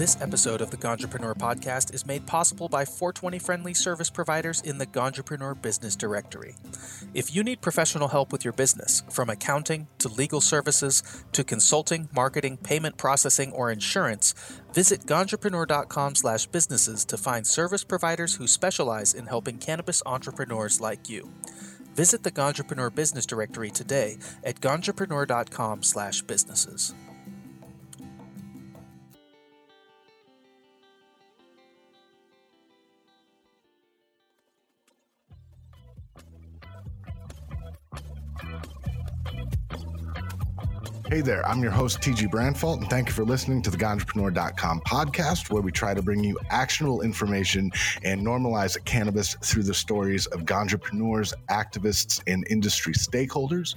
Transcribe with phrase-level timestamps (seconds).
[0.00, 4.78] This episode of the Ganjapreneur podcast is made possible by 420 friendly service providers in
[4.78, 6.54] the Ganjapreneur Business Directory.
[7.12, 11.02] If you need professional help with your business, from accounting to legal services
[11.32, 14.32] to consulting, marketing, payment processing, or insurance,
[14.72, 21.30] visit ganjapreneur.com/businesses to find service providers who specialize in helping cannabis entrepreneurs like you.
[21.94, 26.94] Visit the Ganjapreneur Business Directory today at ganjapreneur.com/businesses.
[41.10, 44.82] Hey there, I'm your host, TG Branfalt, and thank you for listening to the Ganjapreneur.com
[44.82, 47.72] podcast, where we try to bring you actionable information
[48.04, 53.74] and normalize cannabis through the stories of ganjapreneurs, activists, and industry stakeholders.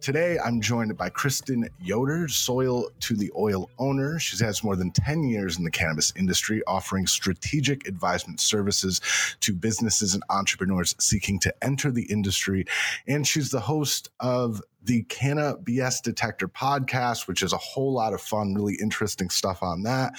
[0.00, 4.20] Today, I'm joined by Kristen Yoder, Soil to the Oil owner.
[4.20, 9.00] She has more than 10 years in the cannabis industry, offering strategic advisement services
[9.40, 12.66] to businesses and entrepreneurs seeking to enter the industry.
[13.08, 18.20] And she's the host of the CannaBS Detector podcast, which is a whole lot of
[18.20, 20.12] fun, really interesting stuff on that.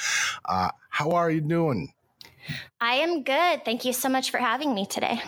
[0.45, 1.93] Uh, how are you doing?
[2.81, 3.65] I am good.
[3.65, 5.21] Thank you so much for having me today.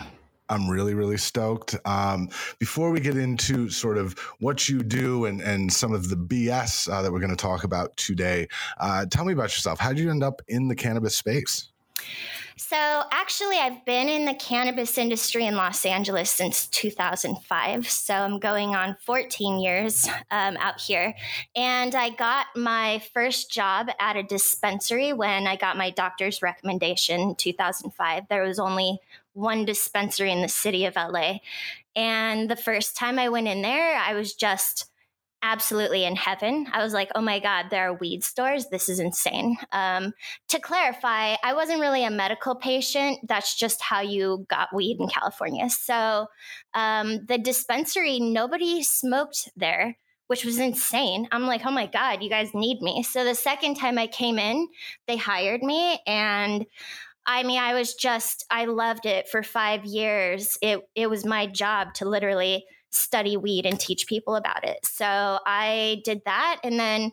[0.48, 1.76] I'm really, really stoked.
[1.86, 6.16] Um, before we get into sort of what you do and, and some of the
[6.16, 9.78] BS uh, that we're going to talk about today, uh, tell me about yourself.
[9.78, 11.71] How did you end up in the cannabis space?
[12.56, 17.90] So, actually, I've been in the cannabis industry in Los Angeles since 2005.
[17.90, 21.14] So, I'm going on 14 years um, out here.
[21.56, 27.20] And I got my first job at a dispensary when I got my doctor's recommendation
[27.20, 28.24] in 2005.
[28.28, 28.98] There was only
[29.32, 31.38] one dispensary in the city of LA.
[31.96, 34.91] And the first time I went in there, I was just
[35.42, 36.66] absolutely in heaven.
[36.72, 38.66] I was like, oh my God, there are weed stores.
[38.70, 39.56] This is insane.
[39.72, 40.12] Um,
[40.48, 43.18] to clarify, I wasn't really a medical patient.
[43.28, 45.68] That's just how you got weed in California.
[45.68, 46.26] So
[46.74, 49.96] um, the dispensary, nobody smoked there.
[50.28, 51.28] Which was insane.
[51.30, 53.02] I'm like, oh my God, you guys need me.
[53.02, 54.66] So the second time I came in,
[55.06, 56.64] they hired me and
[57.26, 60.56] I mean, I was just, I loved it for five years.
[60.62, 64.84] It, it was my job to literally study weed and teach people about it.
[64.84, 66.60] So I did that.
[66.62, 67.12] And then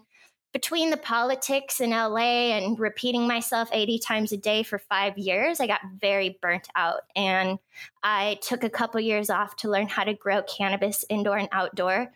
[0.51, 5.59] between the politics in LA and repeating myself 80 times a day for five years,
[5.59, 7.01] I got very burnt out.
[7.16, 7.59] And
[8.03, 12.12] I took a couple years off to learn how to grow cannabis indoor and outdoor.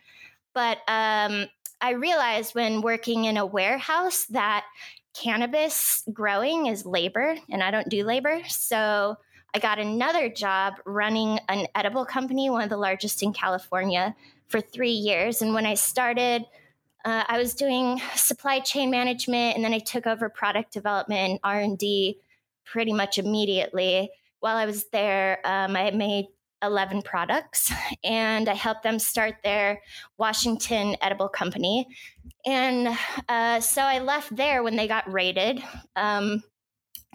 [0.52, 1.46] But um,
[1.80, 4.64] I realized when working in a warehouse that
[5.14, 8.40] cannabis growing is labor, and I don't do labor.
[8.48, 9.16] So
[9.54, 14.16] I got another job running an edible company, one of the largest in California,
[14.48, 15.42] for three years.
[15.42, 16.44] And when I started,
[17.04, 21.38] uh, I was doing supply chain management, and then I took over product development and
[21.44, 22.18] R and D
[22.64, 24.10] pretty much immediately.
[24.40, 26.26] While I was there, um, I made
[26.62, 27.72] 11 products
[28.04, 29.82] and I helped them start their
[30.18, 31.86] Washington edible company.
[32.44, 32.88] And
[33.28, 35.62] uh, so I left there when they got raided.
[35.94, 36.42] Um,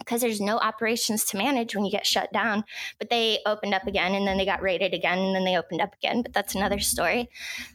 [0.00, 2.64] because there's no operations to manage when you get shut down.
[2.98, 5.80] But they opened up again and then they got raided again and then they opened
[5.80, 6.22] up again.
[6.22, 7.30] But that's another story.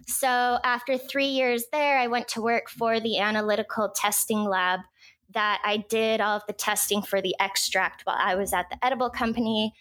[0.07, 4.81] So after three years there, I went to work for the analytical testing lab
[5.33, 8.83] that I did all of the testing for the extract while I was at the
[8.83, 9.73] edible company.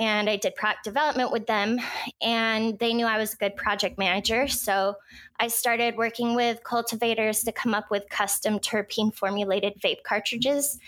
[0.00, 1.80] And I did product development with them,
[2.22, 4.46] and they knew I was a good project manager.
[4.46, 4.94] So
[5.40, 10.78] I started working with cultivators to come up with custom terpene formulated vape cartridges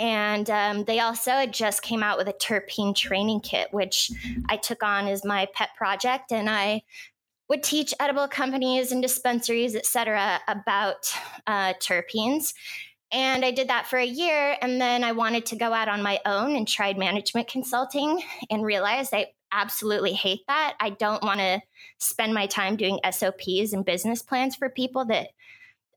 [0.00, 4.10] and um, they also just came out with a terpene training kit, which
[4.48, 6.32] I took on as my pet project.
[6.32, 6.82] And I
[7.50, 11.12] would teach edible companies and dispensaries, et cetera, about
[11.46, 12.54] uh, terpenes.
[13.12, 14.56] And I did that for a year.
[14.62, 18.64] And then I wanted to go out on my own and tried management consulting and
[18.64, 20.76] realized I absolutely hate that.
[20.80, 21.60] I don't want to
[21.98, 25.28] spend my time doing SOPs and business plans for people that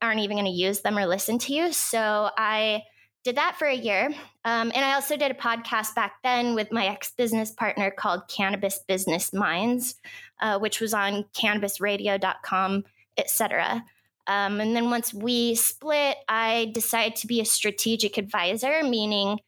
[0.02, 1.72] aren't even going to use them or listen to you.
[1.72, 2.82] So I
[3.24, 4.10] did that for a year.
[4.44, 8.28] Um, and I also did a podcast back then with my ex business partner called
[8.28, 9.96] Cannabis Business Minds,
[10.40, 12.84] uh, which was on cannabisradio.com,
[13.16, 13.84] etc.
[14.26, 19.38] Um, and then once we split, I decided to be a strategic advisor, meaning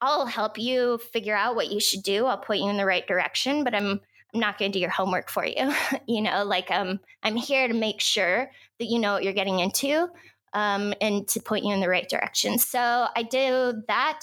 [0.00, 2.26] I'll help you figure out what you should do.
[2.26, 4.00] I'll point you in the right direction, but I'm
[4.34, 5.72] I'm not going to do your homework for you.
[6.06, 9.60] you know, like um, I'm here to make sure that you know what you're getting
[9.60, 10.08] into,
[10.52, 12.58] um, and to point you in the right direction.
[12.58, 14.20] So I do that.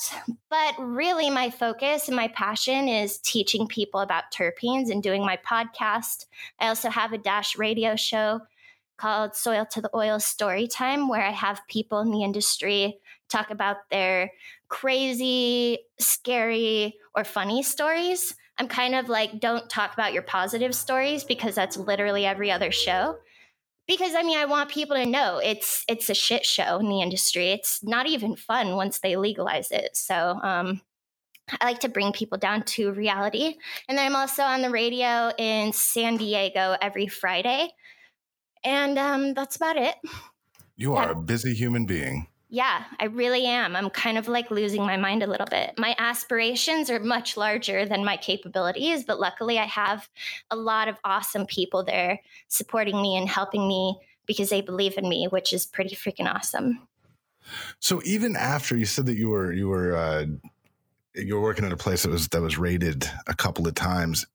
[0.50, 5.38] But really, my focus and my passion is teaching people about terpenes and doing my
[5.38, 6.26] podcast.
[6.60, 8.42] I also have a Dash radio show
[8.98, 13.00] called Soil to the Oil Story Time, where I have people in the industry
[13.30, 14.32] talk about their
[14.70, 18.36] crazy, scary, or funny stories.
[18.58, 22.72] I'm kind of like, don't talk about your positive stories because that's literally every other
[22.72, 23.18] show.
[23.88, 27.02] Because I mean, I want people to know it's it's a shit show in the
[27.02, 27.52] industry.
[27.52, 29.96] It's not even fun once they legalize it.
[29.96, 30.82] So um,
[31.50, 33.56] I like to bring people down to reality.
[33.88, 37.70] And then I'm also on the radio in San Diego every Friday.
[38.64, 39.96] And um, that's about it.
[40.76, 42.28] You are a busy human being.
[42.50, 43.76] Yeah, I really am.
[43.76, 45.74] I'm kind of like losing my mind a little bit.
[45.78, 50.08] My aspirations are much larger than my capabilities, but luckily I have
[50.52, 55.10] a lot of awesome people there supporting me and helping me because they believe in
[55.10, 56.88] me, which is pretty freaking awesome.
[57.80, 60.26] So even after you said that you were you were uh,
[61.16, 64.26] you were working at a place that was that was rated a couple of times,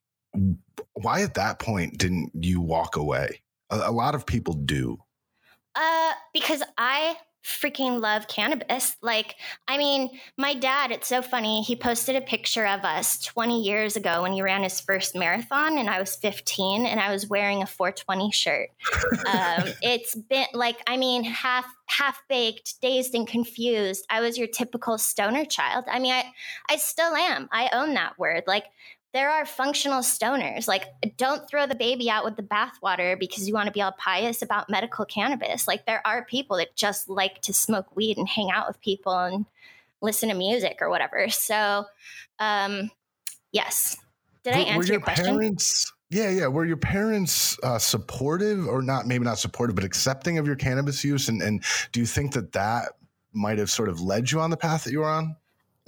[0.94, 3.42] why at that point didn't you walk away?
[3.70, 4.98] A, a lot of people do.
[5.74, 8.96] Uh, because I freaking love cannabis.
[9.02, 11.62] Like, I mean, my dad, it's so funny.
[11.62, 15.78] He posted a picture of us 20 years ago when he ran his first marathon,
[15.78, 18.68] and I was 15 and I was wearing a 420 shirt.
[19.26, 24.04] um, it's been like, I mean, half half baked, dazed and confused.
[24.10, 25.84] I was your typical stoner child.
[25.90, 26.24] I mean, I
[26.68, 27.48] I still am.
[27.52, 28.44] I own that word.
[28.46, 28.64] Like
[29.12, 30.68] there are functional stoners.
[30.68, 30.84] Like,
[31.16, 34.40] don't throw the baby out with the bathwater because you want to be all pious
[34.42, 35.66] about medical cannabis.
[35.66, 39.18] Like, there are people that just like to smoke weed and hang out with people
[39.18, 39.46] and
[40.00, 41.28] listen to music or whatever.
[41.28, 41.86] So,
[42.38, 42.90] um,
[43.52, 43.96] yes.
[44.44, 45.24] Did I answer your, your question?
[45.26, 46.46] Parents, yeah, yeah.
[46.46, 49.06] Were your parents uh, supportive or not?
[49.06, 51.28] Maybe not supportive, but accepting of your cannabis use.
[51.28, 52.92] And, and do you think that that
[53.32, 55.36] might have sort of led you on the path that you were on?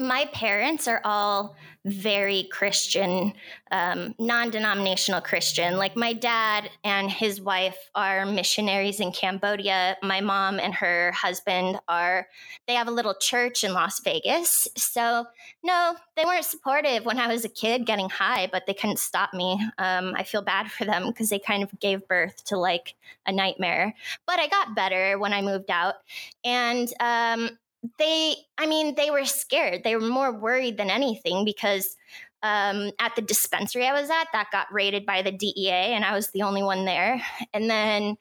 [0.06, 3.32] My parents are all very Christian,
[3.72, 5.76] um, non denominational Christian.
[5.76, 9.96] Like my dad and his wife are missionaries in Cambodia.
[10.02, 12.28] My mom and her husband are,
[12.68, 14.68] they have a little church in Las Vegas.
[14.76, 15.26] So,
[15.64, 19.34] no, they weren't supportive when I was a kid getting high, but they couldn't stop
[19.34, 19.60] me.
[19.78, 22.94] Um, I feel bad for them because they kind of gave birth to like
[23.26, 23.94] a nightmare.
[24.26, 25.96] But I got better when I moved out.
[26.44, 27.58] And, um,
[27.98, 29.82] they i mean they were scared.
[29.84, 31.96] They were more worried than anything because
[32.44, 36.12] um, at the dispensary i was at that got raided by the dea and i
[36.12, 37.22] was the only one there.
[37.52, 38.16] And then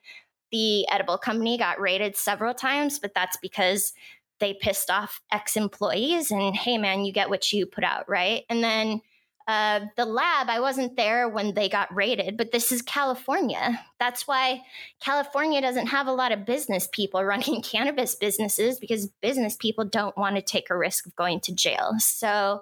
[0.51, 3.93] the edible company got raided several times but that's because
[4.39, 8.43] they pissed off ex-employees and hey man you get what you put out right?
[8.49, 9.01] And then
[9.47, 13.79] uh, the lab, I wasn't there when they got raided, but this is California.
[13.99, 14.61] That's why
[15.01, 20.17] California doesn't have a lot of business people running cannabis businesses because business people don't
[20.17, 21.93] want to take a risk of going to jail.
[21.99, 22.61] So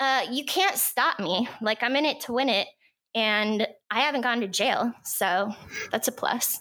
[0.00, 1.48] uh, you can't stop me.
[1.60, 2.68] Like I'm in it to win it,
[3.14, 4.92] and I haven't gone to jail.
[5.04, 5.52] So
[5.90, 6.60] that's a plus.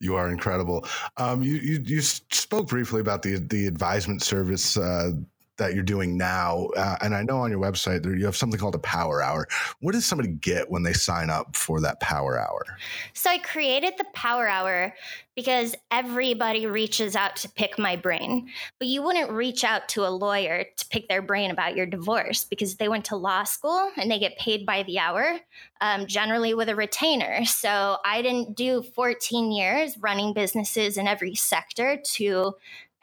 [0.00, 0.86] You are incredible.
[1.16, 5.12] Um, you, you, you spoke briefly about the the advisement service uh,
[5.56, 6.68] that you're doing now.
[6.76, 9.46] Uh, and I know on your website there you have something called a power hour.
[9.80, 12.64] What does somebody get when they sign up for that power hour?
[13.12, 14.94] So I created the power hour
[15.36, 18.48] because everybody reaches out to pick my brain.
[18.78, 22.44] But you wouldn't reach out to a lawyer to pick their brain about your divorce
[22.44, 25.40] because they went to law school and they get paid by the hour,
[25.80, 27.44] um, generally with a retainer.
[27.44, 32.54] So I didn't do 14 years running businesses in every sector to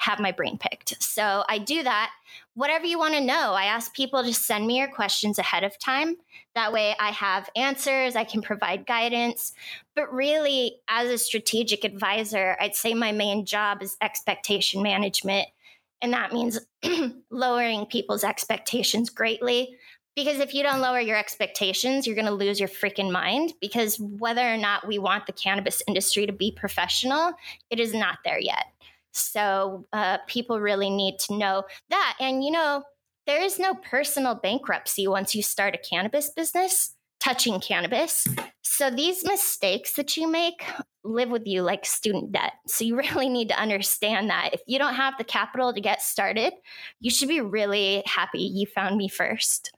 [0.01, 1.01] have my brain picked.
[1.01, 2.11] So I do that.
[2.53, 5.79] Whatever you want to know, I ask people to send me your questions ahead of
[5.79, 6.17] time.
[6.53, 9.53] That way I have answers, I can provide guidance.
[9.95, 15.47] But really, as a strategic advisor, I'd say my main job is expectation management.
[16.01, 16.59] And that means
[17.31, 19.77] lowering people's expectations greatly.
[20.13, 23.53] Because if you don't lower your expectations, you're going to lose your freaking mind.
[23.61, 27.31] Because whether or not we want the cannabis industry to be professional,
[27.69, 28.65] it is not there yet.
[29.11, 32.17] So uh, people really need to know that.
[32.19, 32.83] And, you know,
[33.27, 38.27] there is no personal bankruptcy once you start a cannabis business touching cannabis.
[38.61, 40.63] So these mistakes that you make
[41.03, 42.53] live with you like student debt.
[42.67, 46.01] So you really need to understand that if you don't have the capital to get
[46.01, 46.53] started,
[46.99, 49.71] you should be really happy you found me first.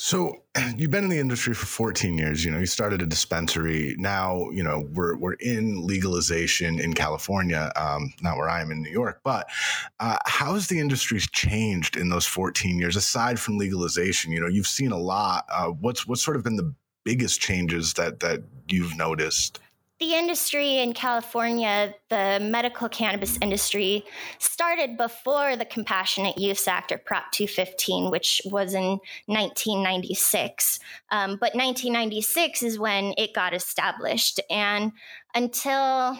[0.00, 0.44] So
[0.76, 2.44] you've been in the industry for 14 years.
[2.44, 3.96] You know, you started a dispensary.
[3.98, 8.80] Now, you know, we're we're in legalization in California, um, not where I am in
[8.80, 9.20] New York.
[9.24, 9.50] But
[9.98, 12.94] uh, how has the industry changed in those 14 years?
[12.94, 15.46] Aside from legalization, you know, you've seen a lot.
[15.50, 16.72] Uh, what's what's sort of been the
[17.04, 19.58] biggest changes that that you've noticed?
[20.00, 24.04] The industry in California, the medical cannabis industry,
[24.38, 30.78] started before the Compassionate Use Act or Prop 215, which was in 1996.
[31.10, 34.40] Um, but 1996 is when it got established.
[34.48, 34.92] And
[35.34, 36.18] until,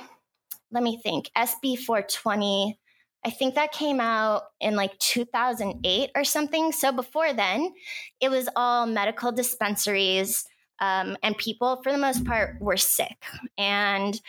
[0.73, 2.79] let me think, SB 420
[3.25, 6.73] I think that came out in like 2008 or something.
[6.73, 7.75] So before then,
[8.21, 10.45] it was all medical dispensaries,
[10.81, 13.25] um, and people, for the most part, were sick.
[13.57, 14.21] And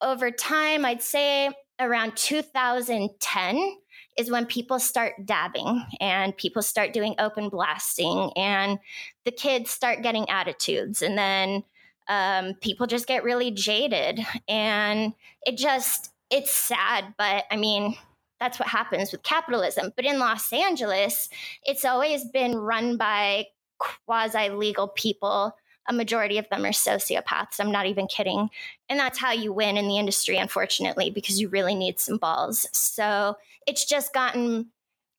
[0.00, 1.50] over time, I'd say
[1.80, 3.76] around 2010
[4.16, 8.78] is when people start dabbing and people start doing open blasting, and
[9.24, 11.02] the kids start getting attitudes.
[11.02, 11.62] And then
[12.08, 14.20] um, people just get really jaded.
[14.48, 15.12] And
[15.46, 17.96] it just, it's sad, but I mean,
[18.40, 19.92] that's what happens with capitalism.
[19.94, 21.28] But in Los Angeles,
[21.64, 23.46] it's always been run by
[23.78, 25.54] quasi legal people.
[25.88, 27.58] A majority of them are sociopaths.
[27.58, 28.50] I'm not even kidding.
[28.88, 32.68] And that's how you win in the industry, unfortunately, because you really need some balls.
[32.72, 34.66] So it's just gotten,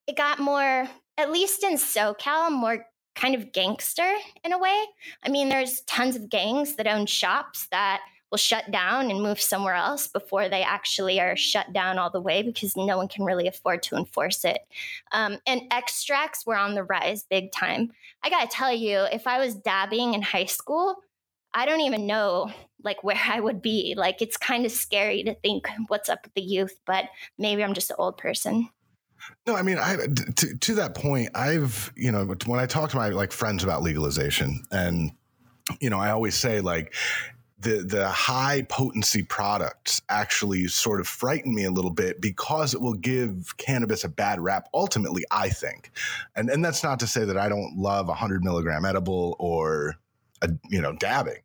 [0.07, 2.85] it got more, at least in SoCal, more
[3.15, 4.85] kind of gangster in a way.
[5.23, 9.41] I mean, there's tons of gangs that own shops that will shut down and move
[9.41, 13.25] somewhere else before they actually are shut down all the way because no one can
[13.25, 14.59] really afford to enforce it.
[15.11, 17.91] Um, and extracts were on the rise big time.
[18.23, 20.97] I gotta tell you, if I was dabbing in high school,
[21.53, 22.51] I don't even know
[22.83, 23.95] like where I would be.
[23.97, 27.05] Like it's kind of scary to think what's up with the youth, but
[27.37, 28.69] maybe I'm just an old person.
[29.45, 32.95] No, I mean, I to, to that point, I've you know when I talk to
[32.95, 35.11] my like friends about legalization, and
[35.81, 36.93] you know, I always say like
[37.59, 42.81] the the high potency products actually sort of frighten me a little bit because it
[42.81, 45.91] will give cannabis a bad rap ultimately i think.
[46.35, 49.95] And and that's not to say that i don't love a 100 milligram edible or
[50.41, 51.41] a, you know dabbing.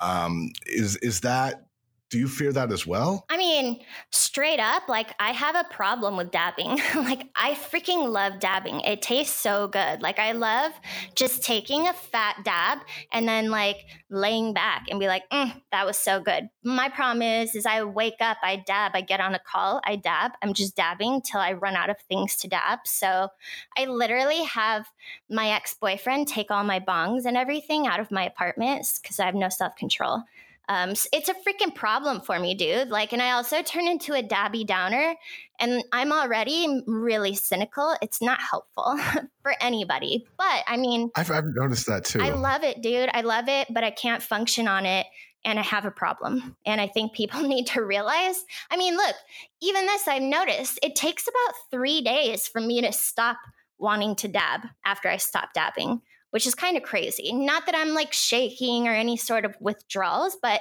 [0.00, 1.67] Um, is is that
[2.10, 3.26] do you fear that as well?
[3.28, 6.68] I mean, straight up, like I have a problem with dabbing.
[6.94, 8.80] like I freaking love dabbing.
[8.80, 10.00] It tastes so good.
[10.00, 10.72] Like I love
[11.14, 12.78] just taking a fat dab
[13.12, 16.48] and then like laying back and be like, mm, that was so good.
[16.64, 19.96] My problem is, is I wake up, I dab, I get on a call, I
[19.96, 20.32] dab.
[20.42, 22.80] I'm just dabbing till I run out of things to dab.
[22.86, 23.28] So
[23.76, 24.86] I literally have
[25.28, 29.26] my ex boyfriend take all my bongs and everything out of my apartment because I
[29.26, 30.22] have no self control.
[30.68, 32.88] Um, it's a freaking problem for me, dude.
[32.88, 35.14] Like, and I also turn into a dabby downer,
[35.58, 37.96] and I'm already really cynical.
[38.02, 38.98] It's not helpful
[39.42, 40.26] for anybody.
[40.36, 42.20] But I mean, I've, I've noticed that too.
[42.20, 43.08] I love it, dude.
[43.14, 45.06] I love it, but I can't function on it
[45.44, 46.56] and I have a problem.
[46.66, 49.14] And I think people need to realize I mean, look,
[49.62, 53.38] even this I've noticed it takes about three days for me to stop
[53.78, 57.32] wanting to dab after I stop dabbing which is kind of crazy.
[57.32, 60.60] Not that I'm like shaking or any sort of withdrawals, but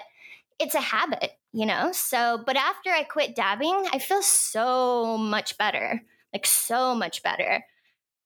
[0.59, 1.91] it's a habit, you know?
[1.91, 6.01] So, but after I quit dabbing, I feel so much better,
[6.33, 7.65] like so much better.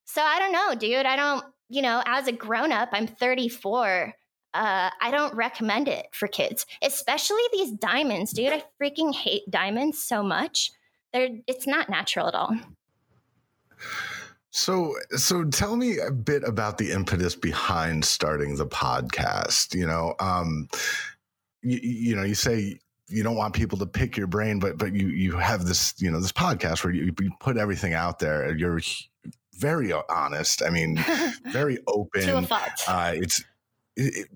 [0.05, 1.05] So I don't know, dude.
[1.05, 4.13] I don't, you know, as a grown up, I'm 34.
[4.53, 8.51] Uh, I don't recommend it for kids, especially these diamonds, dude.
[8.51, 10.71] I freaking hate diamonds so much.
[11.13, 12.55] They're, it's not natural at all.
[14.51, 19.73] So, so tell me a bit about the impetus behind starting the podcast.
[19.73, 20.67] You know, um,
[21.61, 24.93] you, you know, you say you don't want people to pick your brain, but but
[24.93, 28.43] you you have this you know this podcast where you, you put everything out there.
[28.43, 28.81] And you're
[29.55, 30.61] very honest.
[30.63, 30.97] I mean,
[31.45, 32.21] very open.
[32.21, 32.81] to a fault.
[32.87, 33.43] Uh, it's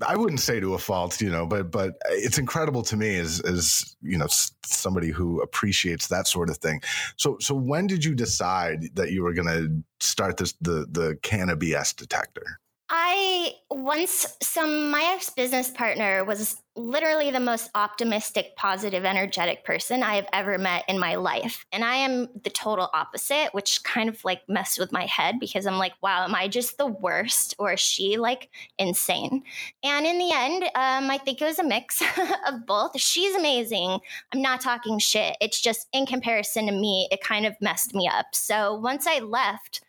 [0.06, 3.40] I wouldn't say to a fault, you know, but but it's incredible to me as
[3.42, 4.28] as you know
[4.66, 6.82] somebody who appreciates that sort of thing.
[7.16, 11.18] So so when did you decide that you were going to start this the the
[11.22, 12.60] CannaBS Detector?
[12.90, 20.04] I once some my ex business partner was literally the most optimistic, positive, energetic person
[20.04, 21.66] I have ever met in my life.
[21.72, 25.66] And I am the total opposite, which kind of like messed with my head because
[25.66, 29.44] I'm like, wow, am I just the worst or is she like insane?
[29.84, 32.04] And in the end, um, I think it was a mix
[32.48, 33.00] of both.
[33.00, 34.00] She's amazing.
[34.34, 35.38] I'm not talking shit.
[35.40, 38.28] It's just in comparison to me, it kind of messed me up.
[38.34, 39.82] So once I left,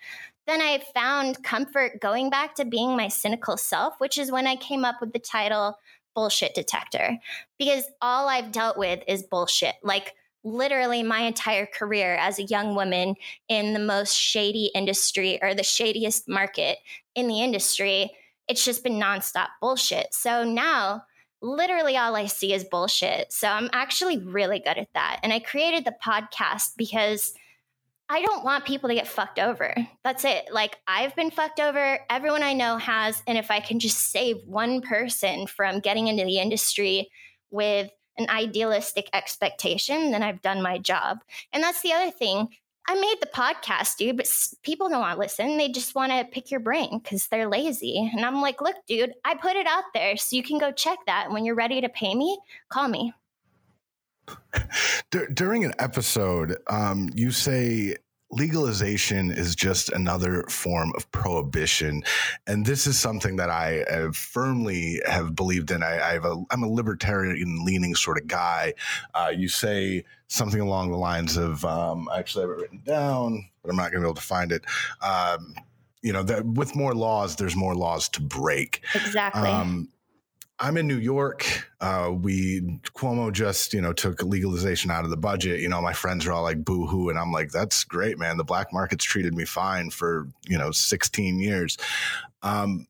[0.46, 4.56] then I found comfort going back to being my cynical self, which is when I
[4.56, 5.78] came up with the title
[6.14, 7.18] Bullshit Detector,
[7.58, 9.74] because all I've dealt with is bullshit.
[9.82, 10.14] Like,
[10.46, 13.16] literally my entire career as a young woman
[13.48, 16.78] in the most shady industry or the shadiest market
[17.16, 18.12] in the industry,
[18.48, 20.14] it's just been nonstop bullshit.
[20.14, 21.02] So now,
[21.42, 23.32] literally all I see is bullshit.
[23.32, 25.18] So I'm actually really good at that.
[25.22, 27.34] And I created the podcast because
[28.08, 29.74] I don't want people to get fucked over.
[30.04, 30.48] That's it.
[30.52, 31.98] Like, I've been fucked over.
[32.08, 33.22] Everyone I know has.
[33.26, 37.10] And if I can just save one person from getting into the industry
[37.50, 41.18] with an idealistic expectation, then I've done my job.
[41.52, 42.48] And that's the other thing.
[42.88, 44.28] I made the podcast, dude, but
[44.62, 45.56] people don't want to listen.
[45.56, 48.08] They just want to pick your brain because they're lazy.
[48.14, 50.98] And I'm like, look, dude, I put it out there so you can go check
[51.06, 51.32] that.
[51.32, 53.12] When you're ready to pay me, call me.
[55.34, 57.96] During an episode, um, you say
[58.30, 62.02] legalization is just another form of prohibition.
[62.46, 65.82] And this is something that i have firmly have believed in.
[65.82, 68.74] I, I have a i'm a libertarian leaning sort of guy.
[69.14, 73.48] Uh, you say something along the lines of um, actually i have it written down
[73.62, 74.64] but i'm not going to be able to find it.
[75.00, 75.54] Um,
[76.02, 78.82] you know that with more laws there's more laws to break.
[78.94, 79.48] Exactly.
[79.48, 79.88] Um,
[80.58, 81.70] I'm in New York.
[81.80, 85.60] Uh, we Cuomo just you know took legalization out of the budget.
[85.60, 88.36] You know, my friends are all like boo hoo, and I'm like, that's great, man.
[88.36, 91.76] The black market's treated me fine for you know 16 years.
[92.42, 92.86] Um,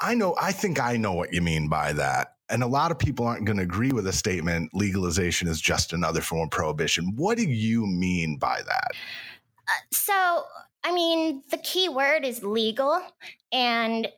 [0.00, 0.36] I know.
[0.40, 2.36] I think I know what you mean by that.
[2.50, 5.92] And a lot of people aren't going to agree with the statement legalization is just
[5.92, 7.14] another form of prohibition.
[7.14, 8.90] What do you mean by that?
[9.92, 10.44] So
[10.82, 13.00] I mean, the key word is legal,
[13.52, 14.08] and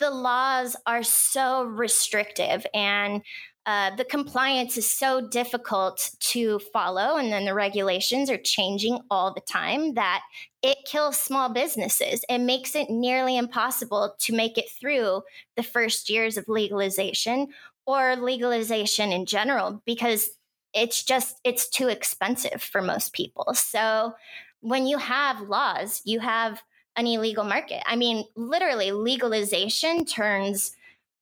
[0.00, 3.22] the laws are so restrictive, and
[3.66, 9.32] uh, the compliance is so difficult to follow, and then the regulations are changing all
[9.32, 10.22] the time that
[10.62, 12.24] it kills small businesses.
[12.28, 15.22] It makes it nearly impossible to make it through
[15.56, 17.48] the first years of legalization
[17.86, 20.30] or legalization in general because
[20.74, 23.54] it's just it's too expensive for most people.
[23.54, 24.14] So
[24.60, 26.62] when you have laws, you have
[26.96, 27.82] an illegal market.
[27.86, 30.72] I mean, literally, legalization turns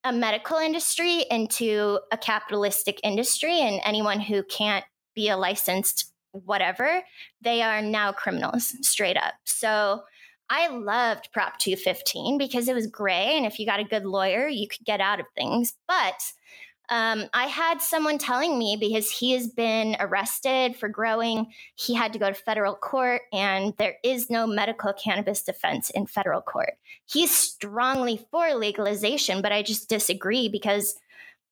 [0.05, 6.13] a medical industry into a capitalistic industry, and anyone who can't be a licensed
[6.45, 7.03] whatever,
[7.41, 9.35] they are now criminals straight up.
[9.45, 10.03] So
[10.49, 14.47] I loved Prop 215 because it was gray, and if you got a good lawyer,
[14.47, 15.75] you could get out of things.
[15.89, 16.23] But
[16.89, 22.13] um, I had someone telling me because he has been arrested for growing, he had
[22.13, 26.75] to go to federal court, and there is no medical cannabis defense in federal court.
[27.07, 30.95] He's strongly for legalization, but I just disagree because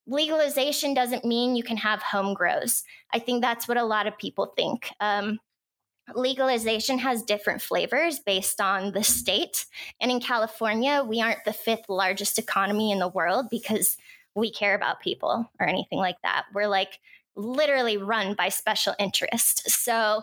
[0.07, 2.83] legalization doesn't mean you can have home grows.
[3.13, 4.89] I think that's what a lot of people think.
[4.99, 5.39] Um,
[6.13, 9.65] legalization has different flavors based on the state.
[9.99, 13.97] And in California, we aren't the fifth largest economy in the world because
[14.35, 16.45] we care about people or anything like that.
[16.53, 16.99] We're like
[17.35, 19.69] literally run by special interest.
[19.69, 20.21] So,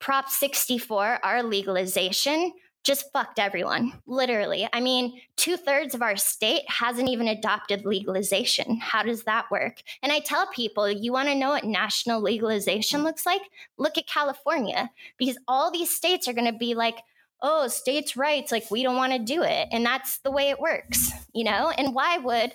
[0.00, 4.68] Prop 64, our legalization, just fucked everyone, literally.
[4.70, 8.76] I mean, two thirds of our state hasn't even adopted legalization.
[8.76, 9.82] How does that work?
[10.02, 13.40] And I tell people, you want to know what national legalization looks like?
[13.78, 16.98] Look at California, because all these states are going to be like,
[17.40, 19.68] oh, states' rights, like we don't want to do it.
[19.72, 21.72] And that's the way it works, you know?
[21.76, 22.52] And why would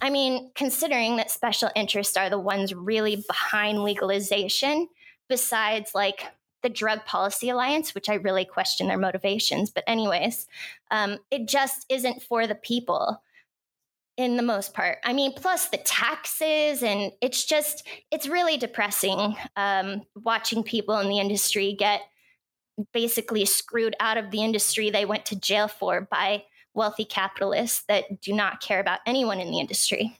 [0.00, 4.88] I mean, considering that special interests are the ones really behind legalization,
[5.28, 6.24] besides like
[6.62, 9.70] the Drug Policy Alliance, which I really question their motivations.
[9.70, 10.48] But, anyways,
[10.90, 13.22] um, it just isn't for the people
[14.16, 14.98] in the most part.
[15.04, 21.08] I mean, plus the taxes, and it's just, it's really depressing um, watching people in
[21.08, 22.00] the industry get
[22.92, 28.20] basically screwed out of the industry they went to jail for by wealthy capitalists that
[28.20, 30.18] do not care about anyone in the industry.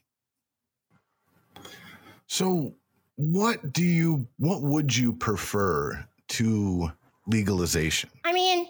[2.27, 2.75] So,
[3.17, 6.93] what do you, what would you prefer to
[7.27, 8.11] legalization?
[8.25, 8.69] I mean,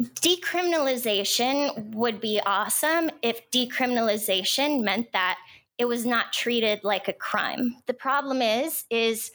[0.00, 5.38] decriminalization would be awesome if decriminalization meant that
[5.78, 7.76] it was not treated like a crime.
[7.86, 9.32] The problem is, is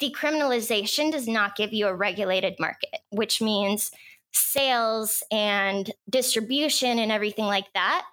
[0.00, 3.90] decriminalization does not give you a regulated market, which means
[4.34, 8.04] sales and distribution and everything like that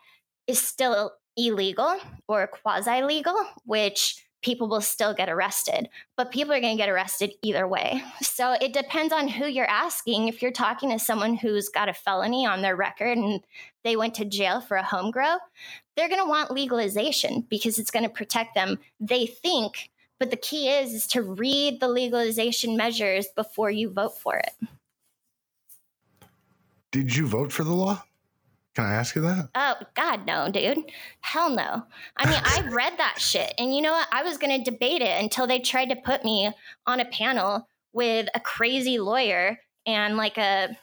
[0.47, 6.59] is still illegal or quasi legal, which people will still get arrested, but people are
[6.59, 8.03] going to get arrested either way.
[8.21, 10.27] So it depends on who you're asking.
[10.27, 13.41] If you're talking to someone who's got a felony on their record and
[13.83, 15.35] they went to jail for a home grow,
[15.95, 18.79] they're going to want legalization because it's going to protect them.
[18.99, 24.17] They think, but the key is is to read the legalization measures before you vote
[24.17, 24.53] for it.
[26.91, 28.03] Did you vote for the law?
[28.75, 29.49] Can I ask you that?
[29.53, 30.79] Oh, God, no, dude.
[31.19, 31.83] Hell no.
[32.15, 33.53] I mean, I read that shit.
[33.57, 34.07] And you know what?
[34.11, 36.51] I was going to debate it until they tried to put me
[36.87, 40.77] on a panel with a crazy lawyer and like a,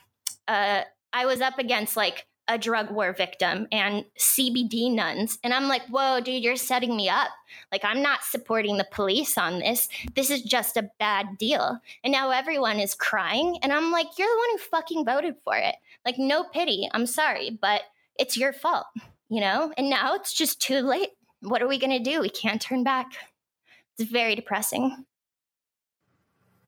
[0.48, 5.38] a I was up against like a drug war victim and CBD nuns.
[5.44, 7.28] And I'm like, whoa, dude, you're setting me up.
[7.70, 9.88] Like, I'm not supporting the police on this.
[10.14, 11.78] This is just a bad deal.
[12.02, 13.58] And now everyone is crying.
[13.62, 15.76] And I'm like, you're the one who fucking voted for it.
[16.06, 16.88] Like, no pity.
[16.92, 17.82] I'm sorry, but
[18.18, 18.86] it's your fault,
[19.28, 19.72] you know?
[19.76, 21.10] And now it's just too late.
[21.40, 22.20] What are we going to do?
[22.20, 23.12] We can't turn back.
[23.98, 25.04] It's very depressing.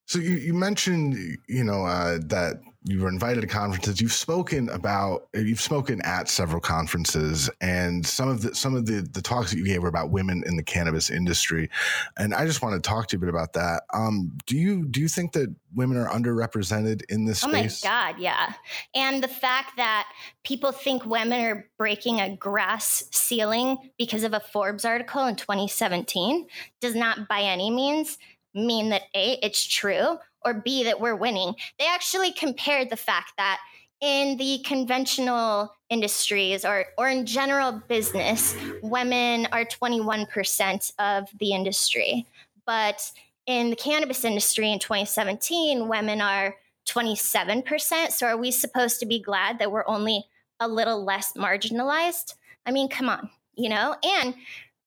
[0.06, 1.16] So you, you mentioned,
[1.48, 4.00] you know, uh, that you were invited to conferences.
[4.00, 9.06] You've spoken about you've spoken at several conferences, and some of the some of the
[9.12, 11.68] the talks that you gave were about women in the cannabis industry.
[12.16, 13.82] And I just want to talk to you a bit about that.
[13.92, 17.84] Um, do you do you think that women are underrepresented in this space?
[17.84, 18.54] Oh my god, yeah.
[18.94, 20.10] And the fact that
[20.42, 26.46] people think women are breaking a grass ceiling because of a Forbes article in 2017
[26.80, 28.16] does not by any means
[28.54, 31.54] mean that A, it's true, or B, that we're winning.
[31.78, 33.60] They actually compared the fact that
[34.00, 42.26] in the conventional industries or, or in general business, women are 21% of the industry.
[42.66, 43.10] But
[43.46, 46.56] in the cannabis industry in 2017, women are
[46.88, 48.10] 27%.
[48.10, 50.24] So are we supposed to be glad that we're only
[50.58, 52.34] a little less marginalized?
[52.64, 53.96] I mean, come on, you know?
[54.02, 54.34] And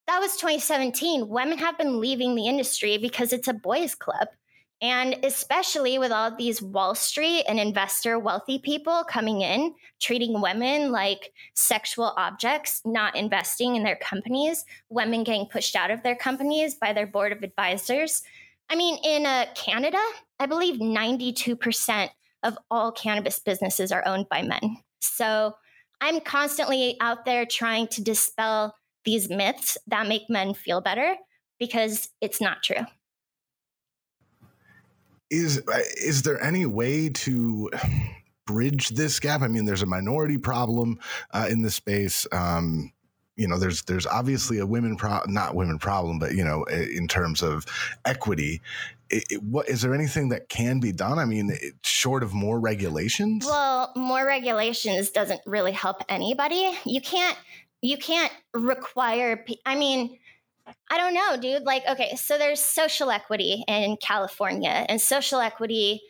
[0.08, 1.28] that was 2017.
[1.28, 4.30] Women have been leaving the industry because it's a boys' club.
[4.84, 10.92] And especially with all these Wall Street and investor wealthy people coming in, treating women
[10.92, 16.76] like sexual objects, not investing in their companies, women getting pushed out of their companies
[16.76, 18.24] by their board of advisors.
[18.70, 20.02] I mean, in uh, Canada,
[20.38, 22.10] I believe 92%
[22.44, 24.80] of all cannabis businesses are owned by men.
[25.00, 25.56] So
[26.02, 31.16] I'm constantly out there trying to dispel these myths that make men feel better
[31.58, 32.86] because it's not true.
[35.34, 37.70] Is uh, is there any way to
[38.46, 39.42] bridge this gap?
[39.42, 41.00] I mean, there's a minority problem
[41.32, 42.28] uh, in this space.
[42.32, 42.92] Um,
[43.36, 47.08] you know, there's there's obviously a women pro not women problem, but you know, in
[47.08, 47.66] terms of
[48.06, 48.62] equity,
[49.10, 51.18] it, it, what is there anything that can be done?
[51.18, 53.46] I mean, it, short of more regulations.
[53.46, 56.78] Well, more regulations doesn't really help anybody.
[56.86, 57.38] You can't
[57.84, 60.18] you can't require i mean
[60.92, 66.02] i don't know dude like okay so there's social equity in california and social equity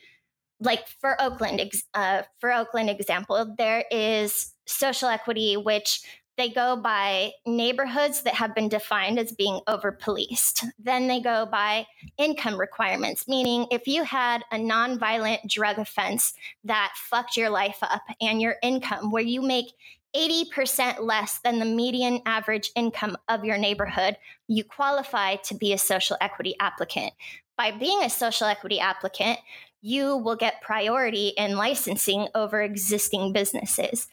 [0.60, 1.60] like for oakland
[1.94, 6.02] uh, for oakland example there is social equity which
[6.36, 10.64] they go by neighborhoods that have been defined as being over policed.
[10.78, 11.86] Then they go by
[12.18, 18.02] income requirements, meaning if you had a nonviolent drug offense that fucked your life up
[18.20, 19.74] and your income, where you make
[20.14, 25.78] 80% less than the median average income of your neighborhood, you qualify to be a
[25.78, 27.12] social equity applicant.
[27.56, 29.38] By being a social equity applicant,
[29.80, 34.08] you will get priority in licensing over existing businesses.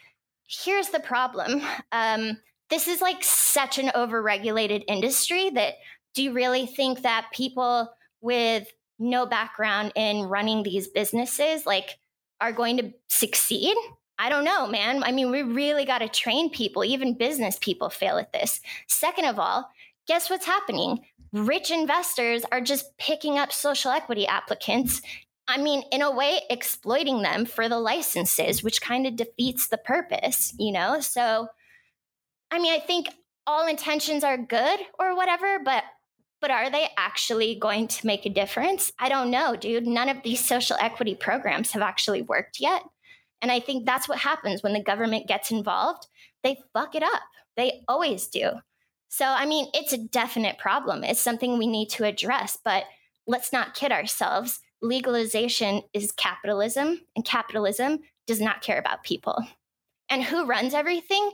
[0.47, 1.61] Here's the problem
[1.91, 2.37] um,
[2.69, 5.75] this is like such an overregulated industry that
[6.13, 8.67] do you really think that people with
[8.99, 11.97] no background in running these businesses like
[12.39, 13.75] are going to succeed
[14.21, 15.03] I don't know, man.
[15.03, 16.86] I mean, we really got to train people.
[16.86, 18.62] Even business people fail at this.
[18.88, 19.71] Second of all,
[20.07, 20.99] guess what's happening?
[21.34, 25.01] Rich investors are just picking up social equity applicants.
[25.47, 29.79] I mean, in a way, exploiting them for the licenses, which kind of defeats the
[29.79, 30.99] purpose, you know?
[30.99, 31.47] So,
[32.51, 33.07] I mean, I think
[33.47, 35.84] all intentions are good or whatever, but
[36.41, 38.91] but are they actually going to make a difference?
[38.99, 39.88] I don't know, dude.
[39.88, 42.84] None of these social equity programs have actually worked yet.
[43.41, 46.08] And I think that's what happens when the government gets involved.
[46.43, 47.21] They fuck it up.
[47.58, 48.51] They always do.
[49.10, 51.04] So, I mean, it's a definite problem.
[51.04, 52.86] It's something we need to address, but
[53.27, 54.62] let's not kid ourselves.
[54.82, 59.45] Legalization is capitalism, and capitalism does not care about people.
[60.10, 61.32] And who runs everything?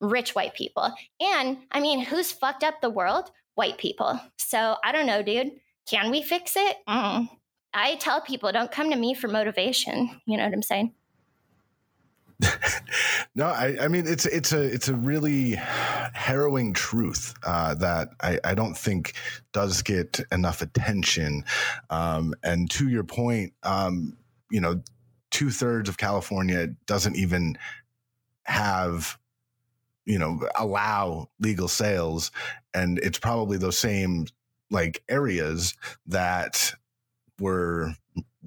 [0.00, 0.92] Rich white people.
[1.20, 3.30] And I mean, who's fucked up the world?
[3.54, 4.20] White people.
[4.36, 5.52] So I don't know, dude.
[5.88, 6.76] Can we fix it?
[6.88, 7.28] Mm.
[7.72, 10.20] I tell people, don't come to me for motivation.
[10.26, 10.92] You know what I'm saying?
[13.34, 18.38] no, I, I, mean it's it's a it's a really harrowing truth uh, that I,
[18.44, 19.14] I, don't think
[19.52, 21.44] does get enough attention.
[21.90, 24.16] Um, and to your point, um,
[24.50, 24.82] you know,
[25.30, 27.56] two thirds of California doesn't even
[28.44, 29.18] have
[30.04, 32.30] you know allow legal sales,
[32.72, 34.26] and it's probably those same
[34.70, 35.74] like areas
[36.06, 36.74] that
[37.38, 37.94] were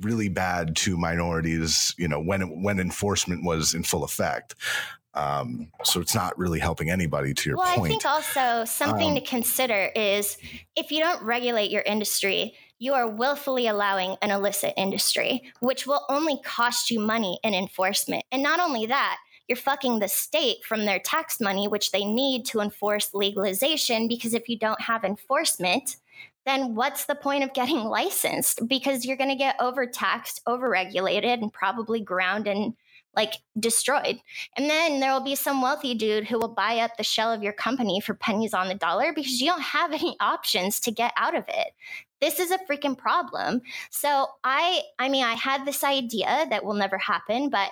[0.02, 4.56] really bad to minorities, you know, when when enforcement was in full effect.
[5.14, 7.88] Um, so it's not really helping anybody to your well, point.
[7.88, 10.38] I think also something um, to consider is
[10.76, 16.06] if you don't regulate your industry, you are willfully allowing an illicit industry, which will
[16.10, 18.26] only cost you money in enforcement.
[18.32, 22.46] And not only that, you're fucking the state from their tax money, which they need
[22.48, 24.08] to enforce legalization.
[24.08, 25.96] Because if you don't have enforcement,
[26.48, 28.68] then what's the point of getting licensed?
[28.68, 32.74] Because you're going to get overtaxed, overregulated, and probably ground and
[33.16, 34.20] like destroyed.
[34.56, 37.42] And then there will be some wealthy dude who will buy up the shell of
[37.42, 41.14] your company for pennies on the dollar because you don't have any options to get
[41.18, 41.68] out of it.
[42.22, 43.62] This is a freaking problem.
[43.90, 47.72] So I I mean I had this idea that will never happen, but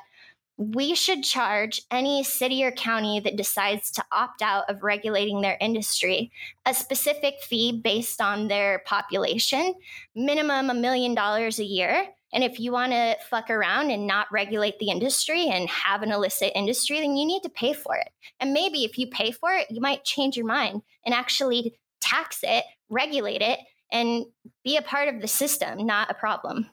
[0.58, 5.58] we should charge any city or county that decides to opt out of regulating their
[5.60, 6.32] industry
[6.66, 9.74] a specific fee based on their population,
[10.16, 12.08] minimum a million dollars a year.
[12.32, 16.12] And if you want to fuck around and not regulate the industry and have an
[16.12, 18.10] illicit industry, then you need to pay for it.
[18.40, 22.40] And maybe if you pay for it, you might change your mind and actually tax
[22.44, 23.60] it, regulate it,
[23.92, 24.26] and
[24.64, 26.70] be a part of the system, not a problem.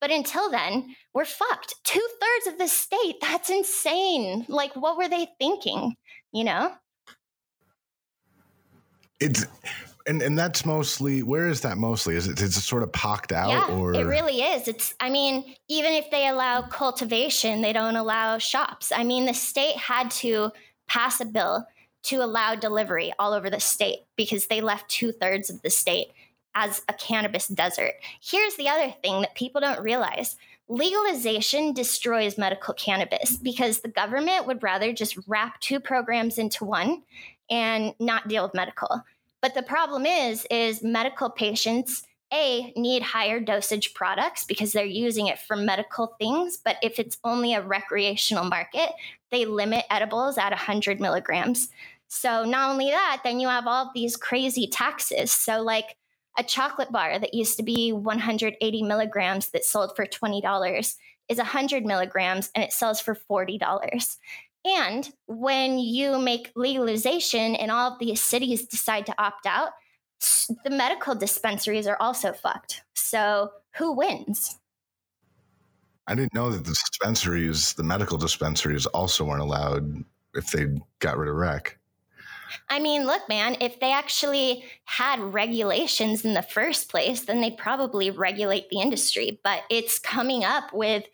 [0.00, 1.74] But until then, we're fucked.
[1.84, 3.16] Two thirds of the state.
[3.20, 4.44] That's insane.
[4.48, 5.94] Like, what were they thinking?
[6.32, 6.72] You know?
[9.20, 9.46] It's
[10.06, 12.16] and and that's mostly where is that mostly?
[12.16, 14.68] Is it is it sort of pocked out yeah, or it really is.
[14.68, 18.92] It's I mean, even if they allow cultivation, they don't allow shops.
[18.94, 20.52] I mean, the state had to
[20.86, 21.66] pass a bill
[22.04, 26.08] to allow delivery all over the state because they left two thirds of the state
[26.56, 27.92] as a cannabis desert.
[28.20, 30.36] Here's the other thing that people don't realize
[30.68, 37.02] legalization destroys medical cannabis because the government would rather just wrap two programs into one
[37.48, 39.04] and not deal with medical.
[39.40, 45.28] But the problem is is medical patients a need higher dosage products because they're using
[45.28, 48.90] it for medical things but if it's only a recreational market
[49.30, 51.68] they limit edibles at 100 milligrams
[52.08, 55.94] so not only that then you have all these crazy taxes so like
[56.38, 60.94] a chocolate bar that used to be 180 milligrams that sold for $20
[61.28, 64.16] is 100 milligrams and it sells for $40.
[64.64, 69.70] And when you make legalization and all of these cities decide to opt out,
[70.64, 72.82] the medical dispensaries are also fucked.
[72.94, 74.58] So who wins?
[76.08, 80.66] I didn't know that the dispensaries, the medical dispensaries, also weren't allowed if they
[81.00, 81.78] got rid of rec.
[82.68, 87.56] I mean, look, man, if they actually had regulations in the first place, then they'd
[87.56, 89.40] probably regulate the industry.
[89.42, 91.04] But it's coming up with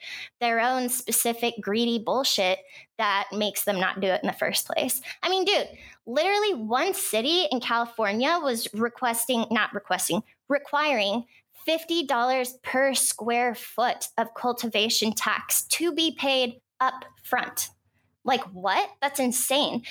[0.40, 2.58] their own specific greedy bullshit
[2.98, 5.00] that makes them not do it in the first place.
[5.22, 5.68] I mean, dude,
[6.06, 11.24] literally one city in California was requesting, not requesting, requiring
[11.66, 17.70] $50 per square foot of cultivation tax to be paid up front.
[18.24, 18.88] Like, what?
[19.00, 19.82] That's insane.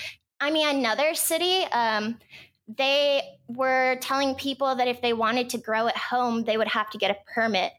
[0.42, 2.18] I mean, another city, um,
[2.68, 6.90] they were telling people that if they wanted to grow at home, they would have
[6.90, 7.72] to get a permit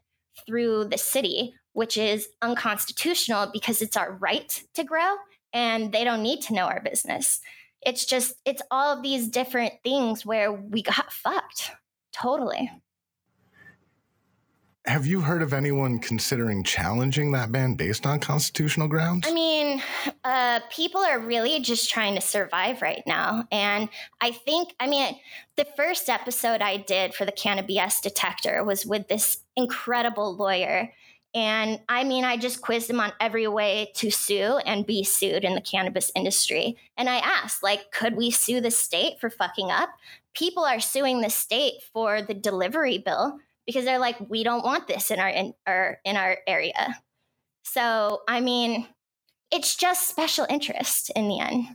[0.47, 5.15] through the city, which is unconstitutional because it's our right to grow
[5.51, 7.41] and they don't need to know our business.
[7.85, 11.71] It's just, it's all of these different things where we got fucked.
[12.13, 12.71] Totally.
[14.85, 19.25] Have you heard of anyone considering challenging that ban based on constitutional grounds?
[19.25, 19.81] I mean,
[20.25, 23.47] uh, people are really just trying to survive right now.
[23.49, 23.87] And
[24.19, 25.17] I think, I mean,
[25.55, 30.91] the first episode I did for the CannaBS Detector was with this incredible lawyer.
[31.33, 35.45] And I mean, I just quizzed him on every way to sue and be sued
[35.45, 36.75] in the cannabis industry.
[36.97, 39.91] And I asked, like, could we sue the state for fucking up?
[40.33, 44.87] People are suing the state for the delivery bill because they're like, we don't want
[44.87, 46.99] this in our in our in our area.
[47.63, 48.87] So I mean,
[49.51, 51.65] it's just special interest in the end.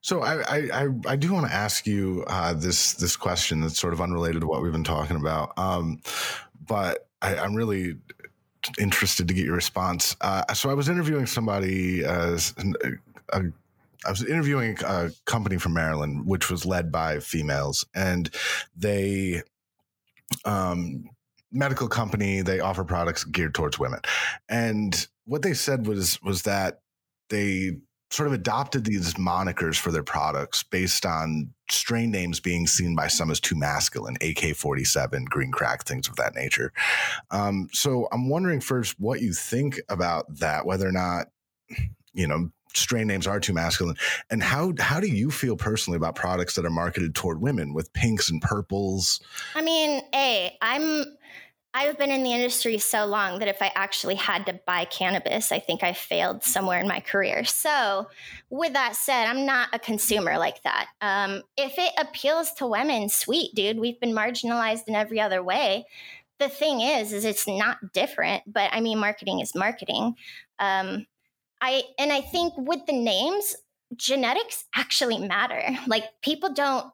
[0.00, 3.92] So I I, I do want to ask you uh, this this question that's sort
[3.92, 6.00] of unrelated to what we've been talking about, um,
[6.66, 7.96] but I, am really
[8.78, 10.16] interested to get your response.
[10.20, 12.38] Uh, so I was interviewing somebody, uh,
[13.32, 13.42] a,
[14.04, 18.30] I was interviewing a company from Maryland, which was led by females, and
[18.76, 19.42] they
[20.44, 21.04] um,
[21.50, 22.42] medical company.
[22.42, 24.00] They offer products geared towards women,
[24.48, 26.80] and what they said was was that
[27.30, 27.72] they
[28.12, 33.08] sort of adopted these monikers for their products based on strain names being seen by
[33.08, 36.72] some as too masculine, AK 47, green crack, things of that nature.
[37.30, 41.28] Um, so I'm wondering first what you think about that, whether or not,
[42.12, 43.96] you know, strain names are too masculine.
[44.30, 47.92] And how how do you feel personally about products that are marketed toward women with
[47.92, 49.20] pinks and purples?
[49.54, 51.04] I mean a i'm
[51.74, 55.50] i've been in the industry so long that if i actually had to buy cannabis
[55.52, 57.44] i think i failed somewhere in my career.
[57.44, 58.08] So
[58.50, 60.88] with that said i'm not a consumer like that.
[61.00, 65.86] Um, if it appeals to women sweet dude we've been marginalized in every other way.
[66.38, 70.14] The thing is is it's not different but i mean marketing is marketing.
[70.58, 71.06] Um,
[71.62, 73.56] I and I think with the names,
[73.96, 75.62] genetics actually matter.
[75.86, 76.86] Like people don't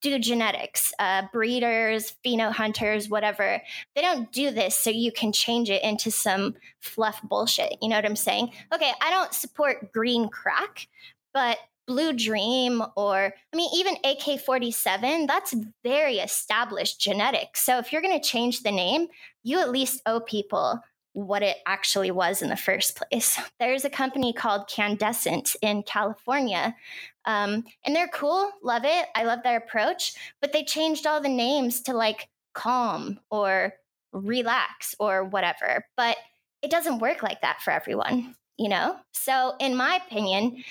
[0.00, 3.60] do genetics, uh, breeders, pheno hunters, whatever.
[3.94, 7.76] They don't do this so you can change it into some fluff bullshit.
[7.80, 8.52] You know what I'm saying?
[8.72, 10.88] Okay, I don't support green crack,
[11.32, 17.62] but Blue Dream or, I mean, even AK 47, that's very established genetics.
[17.62, 19.08] So if you're going to change the name,
[19.42, 20.80] you at least owe people
[21.14, 23.40] what it actually was in the first place.
[23.58, 26.76] There's a company called Canndescent in California,
[27.24, 29.06] um, and they're cool, love it.
[29.14, 33.74] I love their approach, but they changed all the names to like calm or
[34.12, 35.86] relax or whatever.
[35.96, 36.16] But
[36.62, 38.96] it doesn't work like that for everyone, you know?
[39.12, 40.62] So, in my opinion,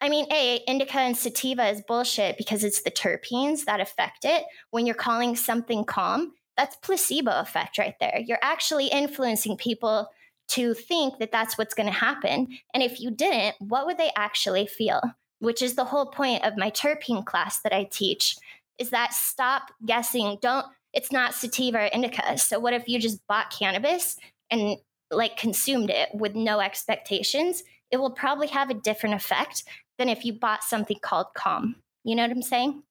[0.00, 4.44] I mean, A, indica and sativa is bullshit because it's the terpenes that affect it.
[4.70, 8.20] When you're calling something calm, that's placebo effect right there.
[8.24, 10.08] You're actually influencing people
[10.48, 12.48] to think that that's what's going to happen.
[12.72, 15.00] And if you didn't, what would they actually feel?
[15.40, 18.36] Which is the whole point of my terpene class that I teach
[18.78, 20.38] is that stop guessing.
[20.40, 22.38] Don't, it's not sativa or indica.
[22.38, 24.16] So what if you just bought cannabis
[24.50, 24.76] and
[25.10, 27.64] like consumed it with no expectations?
[27.90, 29.64] It will probably have a different effect
[29.98, 31.76] than if you bought something called calm.
[32.04, 32.82] You know what I'm saying?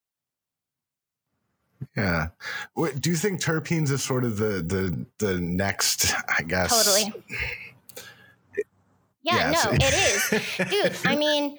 [1.95, 2.27] Yeah.
[2.99, 6.71] Do you think terpenes is sort of the the the next, I guess?
[6.71, 7.13] Totally.
[9.23, 9.65] Yeah, yes.
[9.65, 10.69] no, it is.
[10.69, 11.57] Dude, I mean,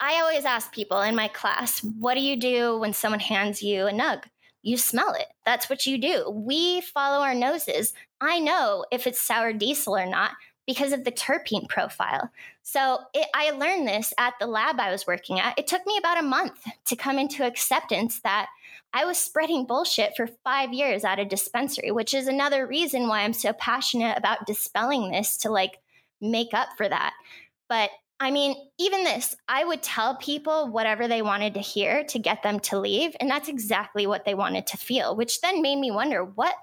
[0.00, 3.86] I always ask people in my class, what do you do when someone hands you
[3.86, 4.22] a nug?
[4.62, 5.26] You smell it.
[5.44, 6.30] That's what you do.
[6.30, 7.92] We follow our noses.
[8.20, 10.32] I know if it's sour diesel or not
[10.66, 12.30] because of the terpene profile.
[12.62, 15.58] So it, I learned this at the lab I was working at.
[15.58, 18.48] It took me about a month to come into acceptance that
[18.92, 23.22] I was spreading bullshit for five years at a dispensary, which is another reason why
[23.22, 25.78] I'm so passionate about dispelling this to like
[26.20, 27.14] make up for that.
[27.68, 32.18] But I mean, even this, I would tell people whatever they wanted to hear to
[32.20, 33.16] get them to leave.
[33.18, 36.54] And that's exactly what they wanted to feel, which then made me wonder what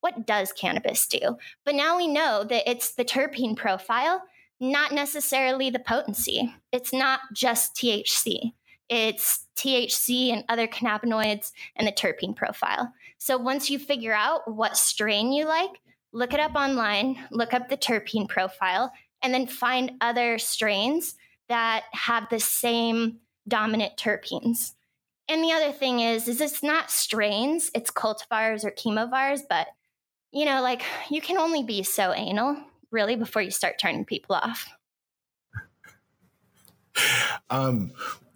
[0.00, 1.36] what does cannabis do?
[1.64, 4.22] But now we know that it's the terpene profile,
[4.58, 6.52] not necessarily the potency.
[6.72, 8.52] It's not just THC.
[8.94, 12.92] It's THC and other cannabinoids and the terpene profile.
[13.16, 15.70] So once you figure out what strain you like,
[16.12, 21.14] look it up online, look up the terpene profile, and then find other strains
[21.48, 24.74] that have the same dominant terpenes.
[25.26, 29.68] And the other thing is, is it's not strains, it's cultivars or chemovars, but
[30.32, 32.58] you know, like you can only be so anal
[32.90, 34.68] really before you start turning people off.
[37.48, 37.92] Um,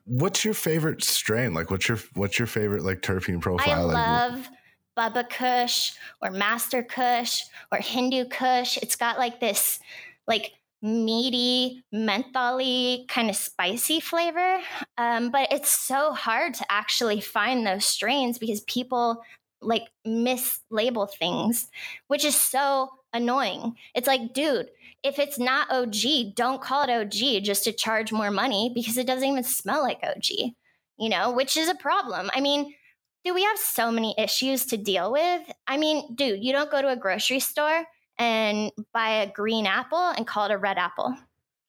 [0.06, 1.52] what's your favorite strain?
[1.52, 3.90] Like, what's your what's your favorite like terpene profile?
[3.90, 4.48] I love
[4.96, 5.92] Bubba Kush
[6.22, 8.78] or Master Kush or Hindu Kush.
[8.78, 9.78] It's got like this
[10.26, 14.60] like meaty, mentholy, kind of spicy flavor.
[14.96, 19.22] Um, but it's so hard to actually find those strains because people
[19.60, 21.68] like mislabel things,
[22.06, 23.74] which is so annoying.
[23.94, 24.68] It's like, dude,
[25.06, 29.06] if it's not OG, don't call it OG just to charge more money because it
[29.06, 30.52] doesn't even smell like OG,
[30.98, 32.30] you know, which is a problem.
[32.34, 32.74] I mean,
[33.24, 35.42] do we have so many issues to deal with?
[35.66, 37.84] I mean, dude, you don't go to a grocery store
[38.18, 41.16] and buy a green apple and call it a red apple.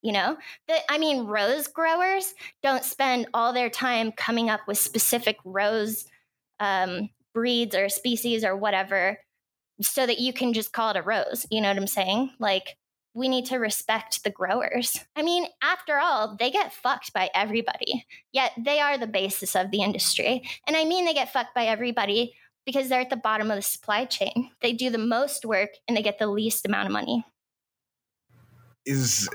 [0.01, 4.77] You know, that I mean, rose growers don't spend all their time coming up with
[4.77, 6.05] specific rose
[6.59, 9.19] um, breeds or species or whatever
[9.81, 11.45] so that you can just call it a rose.
[11.49, 12.31] You know what I'm saying?
[12.39, 12.77] Like,
[13.17, 15.03] we need to respect the growers.
[15.15, 19.71] I mean, after all, they get fucked by everybody, yet they are the basis of
[19.71, 20.43] the industry.
[20.67, 23.63] And I mean, they get fucked by everybody because they're at the bottom of the
[23.63, 24.51] supply chain.
[24.61, 27.25] They do the most work and they get the least amount of money.
[28.85, 29.27] Is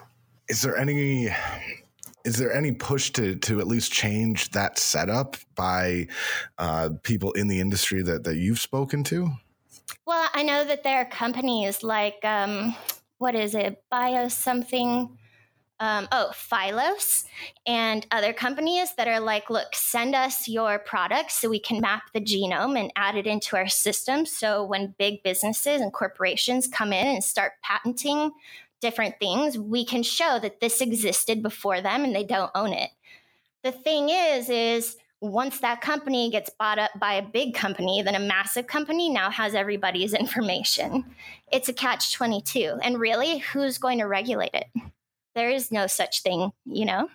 [0.48, 1.28] is there any
[2.24, 6.06] is there any push to to at least change that setup by
[6.58, 9.28] uh, people in the industry that that you've spoken to?
[10.06, 12.76] Well, I know that there are companies like um,
[13.22, 15.16] what is it, Bio something.
[15.78, 17.24] Um, oh, Phylos
[17.66, 22.02] and other companies that are like, look, send us your products so we can map
[22.14, 24.26] the genome and add it into our system.
[24.26, 28.30] So when big businesses and corporations come in and start patenting
[28.80, 32.90] different things, we can show that this existed before them and they don't own it.
[33.64, 38.16] The thing is, is once that company gets bought up by a big company, then
[38.16, 41.04] a massive company now has everybody's information.
[41.52, 42.78] It's a catch 22.
[42.82, 44.66] And really, who's going to regulate it?
[45.34, 47.08] There is no such thing, you know?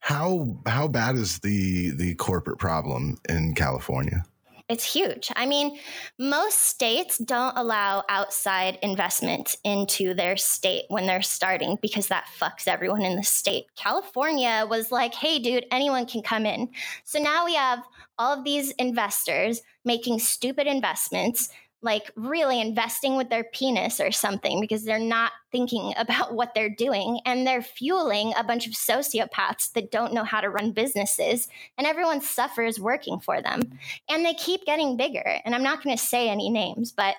[0.00, 4.24] How how bad is the the corporate problem in California?
[4.68, 5.30] It's huge.
[5.34, 5.78] I mean,
[6.18, 12.68] most states don't allow outside investment into their state when they're starting because that fucks
[12.68, 13.64] everyone in the state.
[13.76, 16.68] California was like, hey, dude, anyone can come in.
[17.04, 17.82] So now we have
[18.18, 21.48] all of these investors making stupid investments
[21.80, 26.74] like really investing with their penis or something because they're not thinking about what they're
[26.74, 31.48] doing and they're fueling a bunch of sociopaths that don't know how to run businesses
[31.76, 33.62] and everyone suffers working for them.
[34.08, 37.14] And they keep getting bigger and i'm not going to say any names but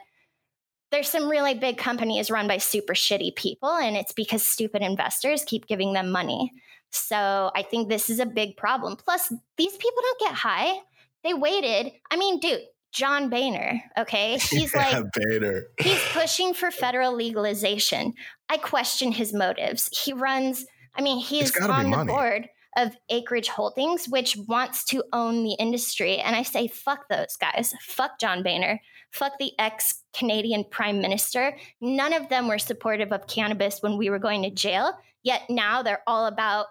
[0.92, 5.44] there's some really big companies run by super shitty people and it's because stupid investors
[5.46, 6.52] keep giving them money.
[6.92, 8.96] So i think this is a big problem.
[8.96, 10.80] Plus these people don't get high.
[11.24, 11.92] They waited.
[12.12, 12.62] I mean dude
[12.92, 14.38] John Boehner, okay?
[14.50, 15.64] He's yeah, like Boehner.
[15.80, 18.14] he's pushing for federal legalization.
[18.50, 19.90] I question his motives.
[19.98, 20.66] He runs,
[20.96, 22.12] I mean, he's on the money.
[22.12, 26.18] board of Acreage Holdings, which wants to own the industry.
[26.18, 27.74] And I say, fuck those guys.
[27.82, 28.80] Fuck John Boehner.
[29.12, 31.58] Fuck the ex Canadian prime minister.
[31.82, 34.94] None of them were supportive of cannabis when we were going to jail.
[35.24, 36.68] Yet now they're all about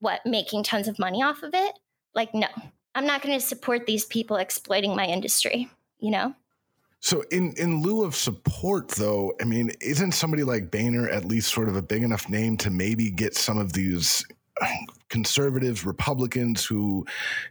[0.00, 1.72] what, making tons of money off of it?
[2.14, 2.48] Like, no,
[2.94, 6.34] I'm not going to support these people exploiting my industry, you know?
[7.00, 11.52] So in in lieu of support though, I mean, isn't somebody like Boehner at least
[11.52, 14.24] sort of a big enough name to maybe get some of these
[15.08, 17.04] conservatives, Republicans who,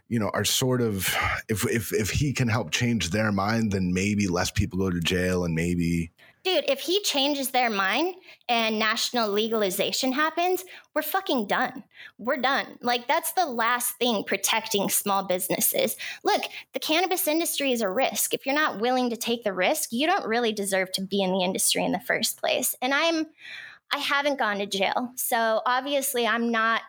[0.08, 1.14] you know, are sort of
[1.50, 5.00] if if if he can help change their mind, then maybe less people go to
[5.00, 6.10] jail and maybe
[6.44, 8.16] Dude, if he changes their mind
[8.48, 11.84] and national legalization happens, we're fucking done.
[12.18, 12.78] We're done.
[12.80, 15.96] Like, that's the last thing protecting small businesses.
[16.24, 18.34] Look, the cannabis industry is a risk.
[18.34, 21.30] If you're not willing to take the risk, you don't really deserve to be in
[21.30, 22.74] the industry in the first place.
[22.82, 23.26] And I'm,
[23.92, 25.12] I haven't gone to jail.
[25.14, 26.82] So obviously, I'm not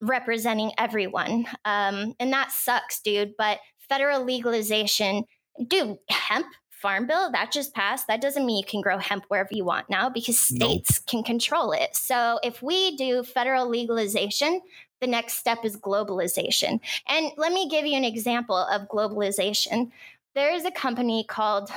[0.00, 1.46] representing everyone.
[1.64, 3.34] Um, and that sucks, dude.
[3.38, 5.24] But federal legalization,
[5.64, 6.46] dude, hemp
[6.80, 8.06] farm bill that just passed.
[8.06, 11.06] That doesn't mean you can grow hemp wherever you want now because states nope.
[11.06, 11.96] can control it.
[11.96, 14.60] So if we do federal legalization
[15.00, 16.80] the next step is globalization.
[17.08, 19.90] And let me give you an example of globalization.
[20.34, 21.70] There is a company called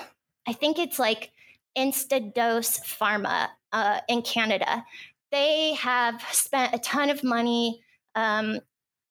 [0.47, 1.31] i think it's like
[1.77, 4.85] instadose pharma uh, in canada.
[5.31, 7.81] They have spent a ton of money
[8.15, 8.59] um,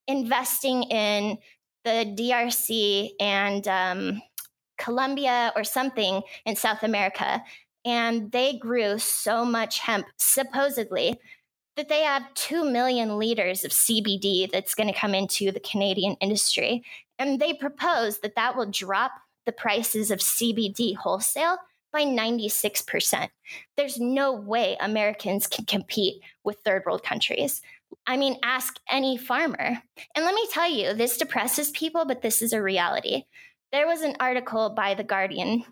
[0.07, 1.38] investing in
[1.84, 4.22] the drc and um,
[4.80, 7.42] Colombia or something in South America.
[7.84, 11.18] And they grew so much hemp, supposedly,
[11.76, 16.16] that they have 2 million liters of CBD that's going to come into the Canadian
[16.20, 16.82] industry.
[17.18, 19.12] And they propose that that will drop
[19.46, 21.56] the prices of CBD wholesale
[21.92, 23.28] by 96%.
[23.76, 27.62] There's no way Americans can compete with third world countries.
[28.06, 29.82] I mean, ask any farmer.
[30.14, 33.24] And let me tell you, this depresses people, but this is a reality
[33.72, 35.64] there was an article by The Guardian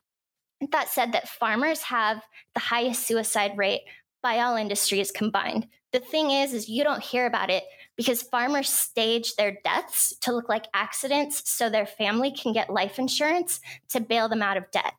[0.72, 2.22] that said that farmers have
[2.54, 3.82] the highest suicide rate
[4.22, 5.68] by all industries combined.
[5.92, 7.64] The thing is is you don't hear about it
[7.96, 12.98] because farmers stage their deaths to look like accidents so their family can get life
[12.98, 14.92] insurance to bail them out of debt.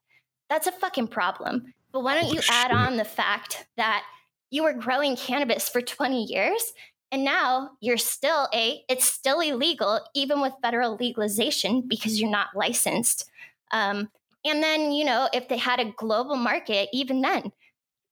[0.50, 1.74] That's a fucking problem.
[1.92, 4.04] But why don't you add on the fact that
[4.52, 6.74] you were growing cannabis for 20 years
[7.12, 12.56] and now you're still a, it's still illegal, even with federal legalization because you're not
[12.56, 13.30] licensed.
[13.72, 14.10] Um,
[14.46, 17.52] and then, you know, if they had a global market, even then,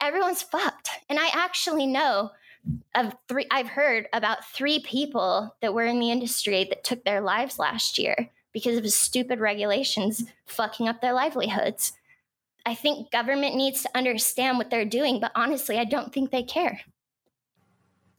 [0.01, 0.89] everyone's fucked.
[1.09, 2.31] And I actually know
[2.95, 7.21] of three, I've heard about three people that were in the industry that took their
[7.21, 11.93] lives last year because of stupid regulations fucking up their livelihoods.
[12.65, 16.43] I think government needs to understand what they're doing, but honestly, I don't think they
[16.43, 16.81] care.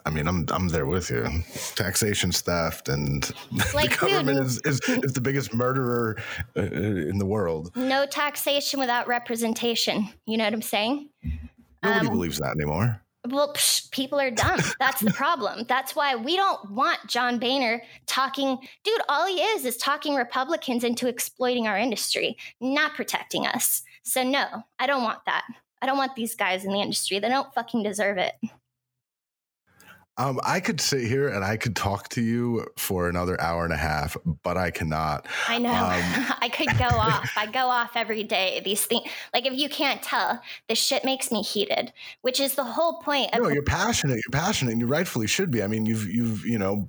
[0.08, 1.28] I mean, I'm I'm there with you.
[1.74, 3.30] Taxation's theft, and
[3.74, 6.16] like, the government is, is, is the biggest murderer
[6.56, 7.70] uh, in the world.
[7.76, 10.08] No taxation without representation.
[10.24, 11.10] You know what I'm saying?
[11.82, 13.02] Nobody um, believes that anymore.
[13.28, 14.60] Well, psh, people are dumb.
[14.80, 15.66] That's the problem.
[15.68, 18.56] That's why we don't want John Boehner talking.
[18.84, 23.82] Dude, all he is is talking Republicans into exploiting our industry, not protecting us.
[24.04, 24.46] So, no,
[24.78, 25.44] I don't want that.
[25.82, 27.18] I don't want these guys in the industry.
[27.18, 28.32] They don't fucking deserve it.
[30.18, 33.72] Um, I could sit here and I could talk to you for another hour and
[33.72, 35.26] a half, but I cannot.
[35.46, 35.70] I know.
[35.70, 37.30] Um, I could go off.
[37.36, 38.60] I go off every day.
[38.64, 41.92] These things, like if you can't tell, this shit makes me heated,
[42.22, 43.32] which is the whole point.
[43.32, 44.14] Of- no, you're passionate.
[44.16, 45.62] You're passionate, and you rightfully should be.
[45.62, 46.88] I mean, you've you've you know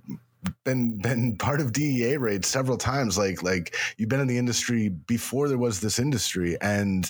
[0.64, 3.16] been been part of DEA raids several times.
[3.16, 7.10] Like like you've been in the industry before there was this industry, and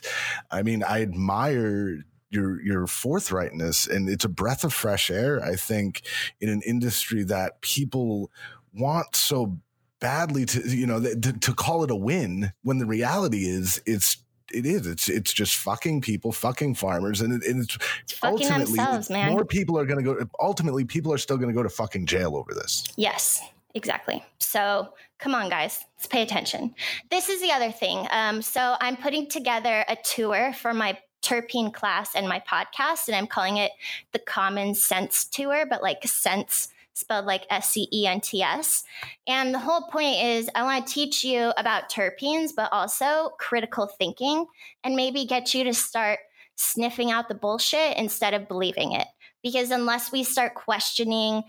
[0.51, 5.55] I mean, I admire your your forthrightness and it's a breath of fresh air i
[5.55, 6.03] think
[6.39, 8.31] in an industry that people
[8.73, 9.57] want so
[9.99, 14.17] badly to you know to, to call it a win when the reality is it's
[14.51, 14.87] it is.
[14.87, 19.31] It's it's just fucking people, fucking farmers, and, it, and it's, it's ultimately man.
[19.31, 20.25] more people are going to go.
[20.39, 22.83] Ultimately, people are still going to go to fucking jail over this.
[22.95, 23.41] Yes,
[23.75, 24.23] exactly.
[24.39, 26.73] So come on, guys, let's pay attention.
[27.09, 28.07] This is the other thing.
[28.11, 33.15] Um, so I'm putting together a tour for my terpene class and my podcast, and
[33.15, 33.71] I'm calling it
[34.11, 38.83] the Common Sense Tour, but like sense spelled like S C E N T S.
[39.27, 43.87] And the whole point is I want to teach you about terpenes, but also critical
[43.87, 44.45] thinking
[44.83, 46.19] and maybe get you to start
[46.55, 49.07] sniffing out the bullshit instead of believing it.
[49.41, 51.43] Because unless we start questioning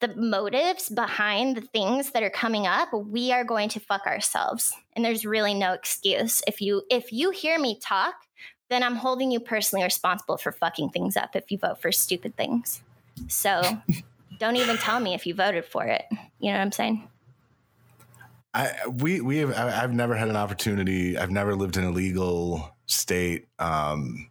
[0.00, 4.72] the motives behind the things that are coming up, we are going to fuck ourselves.
[4.94, 6.42] And there's really no excuse.
[6.46, 8.14] If you if you hear me talk,
[8.68, 12.36] then I'm holding you personally responsible for fucking things up if you vote for stupid
[12.36, 12.82] things.
[13.28, 13.62] So
[14.38, 16.04] don't even tell me if you voted for it.
[16.38, 17.08] You know what I'm saying?
[18.54, 21.18] I we we have I've never had an opportunity.
[21.18, 23.46] I've never lived in a legal state.
[23.58, 24.30] Um,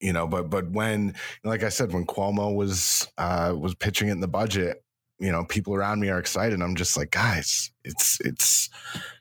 [0.00, 1.14] you know, but but when
[1.44, 4.82] like I said, when Cuomo was uh was pitching it in the budget,
[5.20, 6.60] you know, people around me are excited.
[6.60, 8.70] I'm just like, guys, it's it's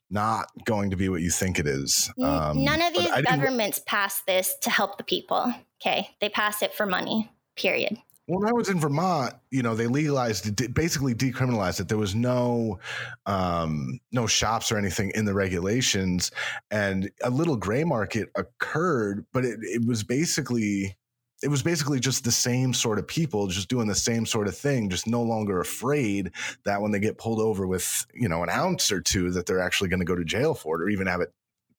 [0.10, 2.12] not going to be what you think it is.
[2.22, 5.54] Um, None of these governments pass this to help the people.
[5.82, 7.30] Okay, they pass it for money.
[7.56, 7.98] Period
[8.30, 11.88] when I was in Vermont, you know, they legalized it, basically decriminalized it.
[11.88, 12.78] There was no,
[13.26, 16.30] um, no shops or anything in the regulations,
[16.70, 20.96] and a little gray market occurred, but it, it was basically,
[21.42, 24.58] it was basically just the same sort of people, just doing the same sort of
[24.58, 26.32] thing, just no longer afraid
[26.66, 29.62] that when they get pulled over with, you know, an ounce or two, that they're
[29.62, 31.34] actually going to go to jail for it or even have it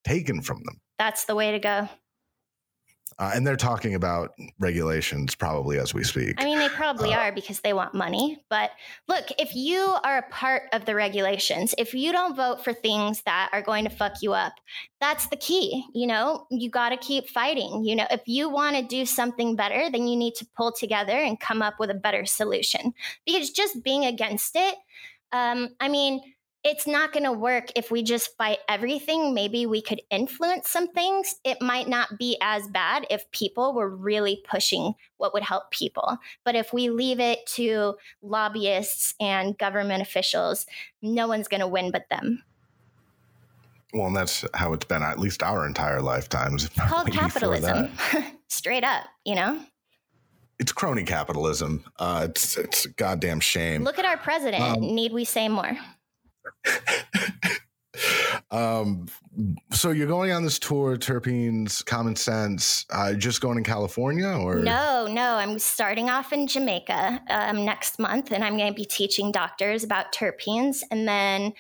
[0.04, 0.80] taken from them.
[0.98, 1.88] That's the way to go.
[3.20, 6.36] Uh, and they're talking about regulations probably as we speak.
[6.38, 8.42] I mean, they probably uh, are because they want money.
[8.48, 8.70] But
[9.08, 13.20] look, if you are a part of the regulations, if you don't vote for things
[13.26, 14.54] that are going to fuck you up,
[15.02, 15.84] that's the key.
[15.92, 17.84] You know, you got to keep fighting.
[17.84, 21.12] You know, if you want to do something better, then you need to pull together
[21.12, 22.94] and come up with a better solution.
[23.26, 24.76] Because just being against it,
[25.32, 26.22] um, I mean,
[26.62, 29.32] it's not going to work if we just fight everything.
[29.32, 31.36] Maybe we could influence some things.
[31.42, 36.18] It might not be as bad if people were really pushing what would help people.
[36.44, 40.66] But if we leave it to lobbyists and government officials,
[41.00, 42.42] no one's going to win but them.
[43.94, 46.66] Well, and that's how it's been at least our entire lifetimes.
[46.66, 47.90] It's called capitalism,
[48.48, 49.60] straight up, you know?
[50.60, 51.84] It's crony capitalism.
[51.98, 53.82] Uh, it's, it's a goddamn shame.
[53.82, 54.62] Look at our president.
[54.62, 55.76] Um, Need we say more?
[58.50, 59.06] um,
[59.72, 62.86] so you're going on this tour, Terpenes, Common Sense.
[62.90, 65.06] Uh, just going in California, or no?
[65.06, 69.32] No, I'm starting off in Jamaica um, next month, and I'm going to be teaching
[69.32, 71.52] doctors about terpenes, and then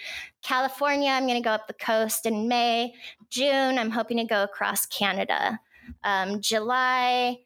[0.42, 1.10] California.
[1.10, 2.94] I'm going to go up the coast in May.
[3.30, 5.60] June, I'm hoping to go across Canada.
[6.04, 7.38] Um, July,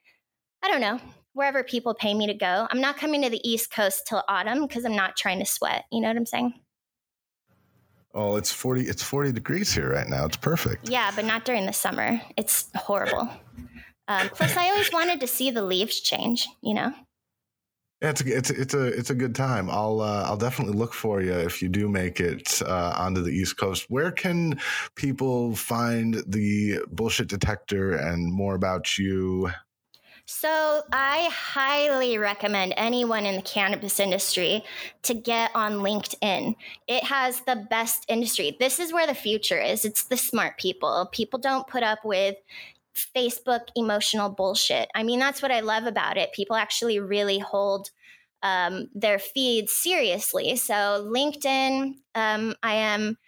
[0.62, 1.00] I don't know
[1.34, 2.66] wherever people pay me to go.
[2.70, 5.84] I'm not coming to the East Coast till autumn because I'm not trying to sweat.
[5.90, 6.54] You know what I'm saying?
[8.14, 10.24] Oh, it's 40 it's 40 degrees here right now.
[10.24, 10.88] It's perfect.
[10.88, 12.20] Yeah, but not during the summer.
[12.36, 13.28] It's horrible.
[14.06, 16.92] Um, plus I always wanted to see the leaves change, you know.
[18.02, 19.70] Yeah, it's a, it's a, it's a it's a good time.
[19.70, 23.30] I'll uh, I'll definitely look for you if you do make it uh, onto the
[23.30, 23.86] East Coast.
[23.88, 24.60] Where can
[24.94, 29.50] people find the bullshit detector and more about you?
[30.26, 34.64] So, I highly recommend anyone in the cannabis industry
[35.02, 36.56] to get on LinkedIn.
[36.88, 38.56] It has the best industry.
[38.58, 39.84] This is where the future is.
[39.84, 41.10] It's the smart people.
[41.12, 42.36] People don't put up with
[42.94, 44.88] Facebook emotional bullshit.
[44.94, 46.32] I mean, that's what I love about it.
[46.32, 47.90] People actually really hold
[48.42, 50.56] um, their feeds seriously.
[50.56, 53.18] So, LinkedIn, um, I am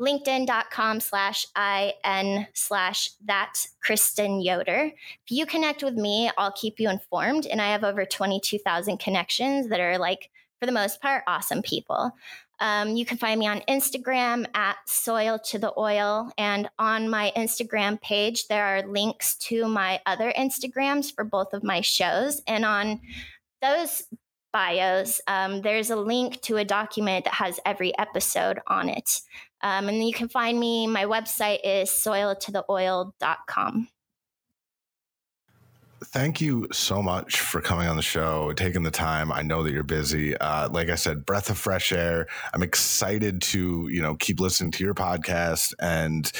[0.00, 4.90] linkedin.com slash in slash that kristen yoder
[5.24, 9.68] if you connect with me i'll keep you informed and i have over 22000 connections
[9.68, 12.12] that are like for the most part awesome people
[12.60, 17.32] um, you can find me on instagram at soil to the oil and on my
[17.36, 22.64] instagram page there are links to my other instagrams for both of my shows and
[22.64, 23.00] on
[23.62, 24.02] those
[24.54, 29.20] bios, um, there's a link to a document that has every episode on it.
[29.64, 33.88] Um, and you can find me, my website is soiltotheoil.com.
[36.04, 39.32] Thank you so much for coming on the show, taking the time.
[39.32, 40.36] I know that you're busy.
[40.36, 42.26] Uh, like I said, breath of fresh air.
[42.52, 46.30] I'm excited to, you know, keep listening to your podcast and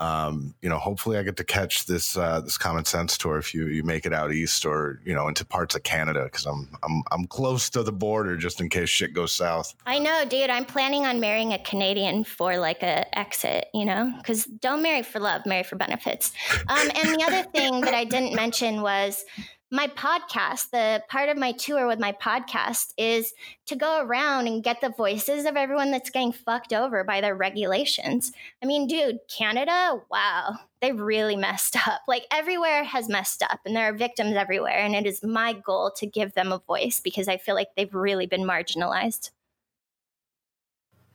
[0.00, 3.54] um, you know, hopefully I get to catch this uh, this common sense tour if
[3.54, 6.68] you you make it out east or you know into parts of Canada because I'm
[6.82, 9.74] I'm I'm close to the border just in case shit goes south.
[9.84, 10.48] I know, dude.
[10.48, 15.02] I'm planning on marrying a Canadian for like a exit, you know, because don't marry
[15.02, 16.32] for love, marry for benefits.
[16.68, 19.24] Um, and the other thing that I didn't mention was
[19.70, 23.32] my podcast, the part of my tour with my podcast is
[23.66, 27.36] to go around and get the voices of everyone that's getting fucked over by their
[27.36, 28.32] regulations.
[28.62, 32.00] I mean, dude, Canada, wow, they really messed up.
[32.08, 34.78] Like everywhere has messed up and there are victims everywhere.
[34.78, 37.94] And it is my goal to give them a voice because I feel like they've
[37.94, 39.30] really been marginalized.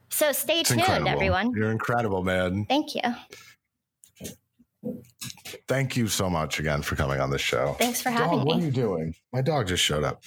[0.10, 1.10] So stay it's tuned, incredible.
[1.10, 1.52] everyone.
[1.52, 2.66] You're incredible, man.
[2.66, 3.02] Thank you.
[5.68, 7.76] Thank you so much again for coming on the show.
[7.80, 8.46] Thanks for having dog, me.
[8.46, 9.16] What are you doing?
[9.34, 10.22] My dog just showed up.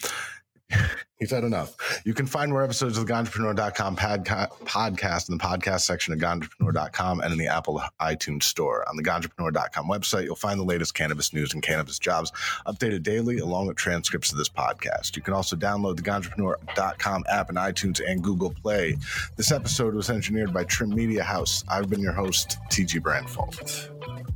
[1.19, 1.75] He's had enough.
[2.05, 7.21] You can find more episodes of the Ganjapreneur.com podcast in the podcast section of Ganjapreneur.com
[7.21, 8.89] and in the Apple iTunes store.
[8.89, 12.31] On the Ganjapreneur.com website, you'll find the latest cannabis news and cannabis jobs
[12.69, 15.17] updated daily, along with transcripts of this podcast.
[15.17, 18.97] You can also download the Ganjapreneur.com app in iTunes and Google Play.
[19.35, 21.65] This episode was engineered by Trim Media House.
[21.69, 24.28] I've been your host, TG Branfalt.